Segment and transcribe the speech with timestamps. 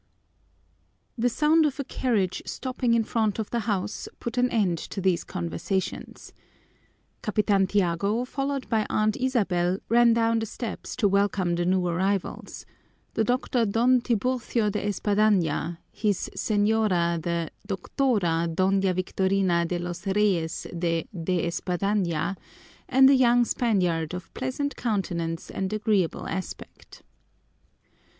[1.15, 4.99] The sound of a carriage stopping in front of the house put an end to
[4.99, 6.33] these conversations.
[7.21, 12.65] Capitan Tiago, followed by Aunt Isabel, ran down the steps to welcome the new arrivals:
[13.13, 20.65] the Doctor Don Tiburcio de Espadaña, his señora the Doctora Doña Victorina de los Reyes
[20.75, 22.35] de De Espadaña,
[22.89, 27.03] and a young Spaniard of pleasant countenance and agreeable aspect.